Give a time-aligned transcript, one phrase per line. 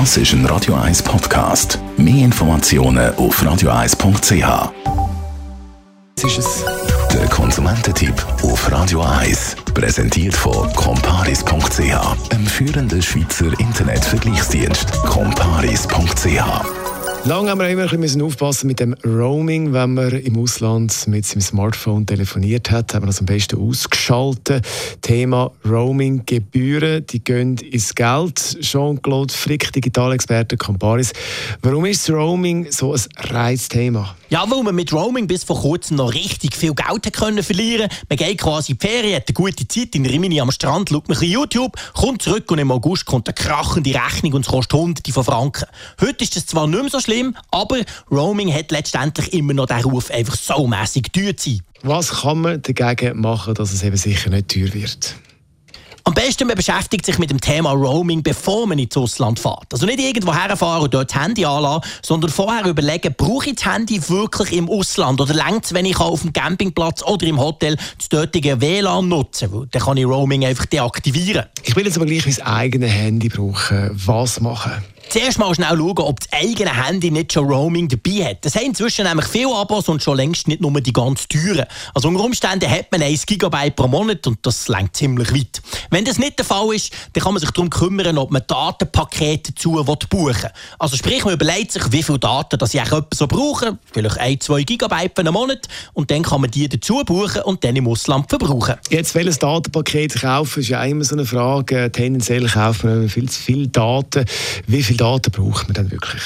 [0.00, 1.78] Das ist ein Radio 1 Podcast.
[1.96, 4.72] Mehr Informationen auf radio1.ch.
[6.16, 6.64] Was ist es?
[7.12, 8.12] Der Konsumententipp
[8.42, 9.54] auf Radio 1.
[9.72, 15.00] Präsentiert von comparis.ch, einem führenden Schweizer Internetvergleichsdienst.
[15.04, 16.83] comparis.ch
[17.26, 21.24] Lange haben wir immer ein bisschen aufpassen mit dem Roaming, wenn man im Ausland mit
[21.24, 24.66] seinem Smartphone telefoniert hat, haben wir das am besten ausgeschaltet.
[25.00, 28.58] Thema Roaming-Gebühren, die gehen ins Geld.
[28.60, 31.14] Jean-Claude Frick, Digitalexperte Comparis.
[31.62, 34.14] Warum ist Roaming so ein Reizthema?
[34.34, 38.16] Ja, weil man mit Roaming bis vor kurzem noch richtig viel Geld können verlieren Man
[38.16, 41.06] geht quasi in die Ferien, hat eine gute Zeit in Rimini am Strand, schaut ein
[41.06, 45.12] bisschen YouTube, kommt zurück und im August kommt eine krachende Rechnung und es kostet hunderte
[45.12, 45.66] von Franken.
[46.00, 47.76] Heute ist das zwar nicht mehr so schlimm, aber
[48.10, 51.60] Roaming hat letztendlich immer noch den Ruf, einfach so mässig teuer zu sein.
[51.82, 55.14] Was kann man dagegen machen, dass es eben sicher nicht teuer wird?
[56.06, 59.72] Am besten, man beschäftigt sich mit dem Thema Roaming, bevor man ins Ausland fährt.
[59.72, 63.64] Also nicht irgendwo herfahren und dort das Handy anlassen, sondern vorher überlegen, brauche ich das
[63.64, 67.78] Handy wirklich im Ausland oder längt es, wenn ich auf dem Campingplatz oder im Hotel
[67.96, 69.66] das dortige WLAN nutzen will.
[69.70, 71.46] Dann kann ich Roaming einfach deaktivieren.
[71.62, 73.90] Ich will jetzt aber gleich mein eigenes Handy brauchen.
[73.94, 74.72] Was machen?
[75.10, 78.44] Zuerst mal schnell schauen, ob das eigene Handy nicht schon Roaming dabei hat.
[78.44, 81.66] Das haben inzwischen nämlich viele Abos und schon längst nicht nur die ganz teuren.
[81.94, 85.62] Also unter Umständen hat man 1 GB pro Monat und das längt ziemlich weit.
[85.90, 89.52] Wenn das nicht der Fall ist, dann kann man sich darum kümmern, ob man Datenpakete
[89.52, 89.72] dazu
[90.08, 90.50] buchen will.
[90.78, 92.82] Also sprich, man überlegt sich, wie viele Daten das ich
[93.14, 93.78] so brauche.
[93.92, 95.66] Vielleicht 1, 2 GB für einen Monat.
[95.92, 98.74] Und dann kann man die dazu buchen und dann im Ausland verbrauchen.
[98.90, 101.90] Jetzt, welches Datenpaket kaufen, ist ja immer so eine Frage.
[101.92, 104.24] Tendenziell kauft man viel zu viele Daten.
[104.66, 106.22] Wie viele Daten braucht man denn wirklich?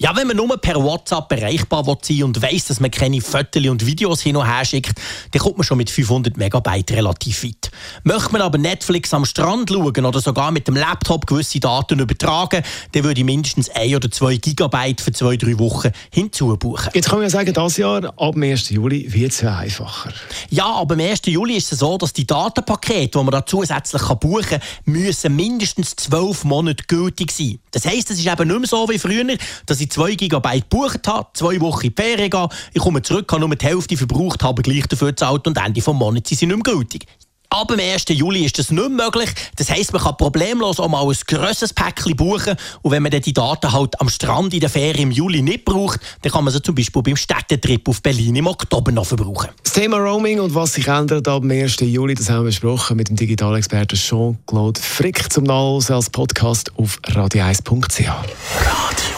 [0.00, 3.84] Ja, wenn man nur per WhatsApp erreichbar sein und weiss, dass man keine Fotos und
[3.84, 4.96] Videos hin und her schickt,
[5.32, 7.57] dann kommt man schon mit 500 Megabyte relativ weit.
[8.04, 12.62] Möchte man aber Netflix am Strand schauen oder sogar mit dem Laptop gewisse Daten übertragen,
[12.92, 16.90] dann würde ich mindestens 1 oder 2 Gigabyte für zwei, drei Wochen hinzubuchen.
[16.94, 18.70] Jetzt kann man ja sagen, dieses Jahr, ab dem 1.
[18.70, 20.12] Juli, wird es einfacher.
[20.50, 21.22] Ja, aber am 1.
[21.26, 25.96] Juli ist es so, dass die Datenpakete, die man da zusätzlich buchen kann, müssen mindestens
[25.96, 27.58] 12 Monate gültig sein.
[27.72, 29.24] Das heisst, es ist eben nicht mehr so wie früher,
[29.66, 33.02] dass ich ich 2 GB gebucht habe, zwei Wochen in die Ferien gehe, ich komme
[33.02, 36.38] zurück, habe nur die Hälfte verbraucht, habe gleich dafür gezahlt und Ende des Monats sind
[36.38, 37.06] sie nicht mehr gültig.
[37.50, 38.04] Ab dem 1.
[38.10, 39.30] Juli ist das nicht möglich.
[39.56, 42.56] Das heisst, man kann problemlos auch mal ein grosses Päckchen buchen.
[42.82, 45.64] Und wenn man dann die Daten halt am Strand in der Ferien im Juli nicht
[45.64, 49.48] braucht, dann kann man sie zum Beispiel beim Städtetrip auf Berlin im Oktober noch verbrauchen.
[49.62, 51.76] Das Thema Roaming und was sich ändert ab dem 1.
[51.80, 56.98] Juli, das haben wir besprochen mit dem Digitalexperten Jean-Claude Frick zum Nachlesen als Podcast auf
[57.06, 58.08] radio1.ch.
[58.08, 59.17] Radio